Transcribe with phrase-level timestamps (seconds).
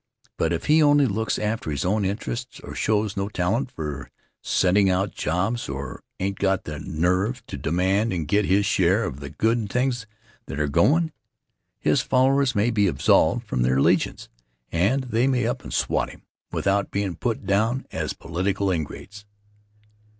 [0.35, 4.09] But if he only looks after his own interests or shows no talent for
[4.41, 9.19] scenting out jobs or ain't got the nerve to demand and get his share of
[9.19, 10.07] the good things
[10.47, 11.11] that are going',
[11.79, 14.27] his followers may be absolved from their allegiance
[14.71, 19.25] and they may up and swat him without bein' put down as political ingrates.